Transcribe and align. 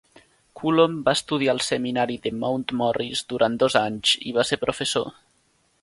Cullom 0.59 0.95
va 1.09 1.13
estudiar 1.17 1.53
al 1.53 1.61
seminari 1.65 2.17
de 2.23 2.33
Mount 2.45 2.65
Morris 2.81 3.23
durant 3.35 3.61
dos 3.65 3.79
anys 3.83 4.19
i 4.31 4.35
va 4.41 4.49
ser 4.53 4.61
professor. 4.65 5.15